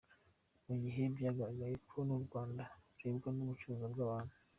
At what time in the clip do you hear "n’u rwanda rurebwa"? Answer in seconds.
2.07-3.29